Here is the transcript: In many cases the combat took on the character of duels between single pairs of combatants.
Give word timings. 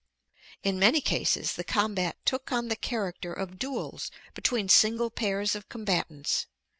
In 0.63 0.79
many 0.79 0.99
cases 0.99 1.53
the 1.53 1.63
combat 1.63 2.17
took 2.25 2.51
on 2.51 2.69
the 2.69 2.75
character 2.75 3.31
of 3.31 3.59
duels 3.59 4.09
between 4.33 4.67
single 4.67 5.11
pairs 5.11 5.53
of 5.53 5.69
combatants. 5.69 6.47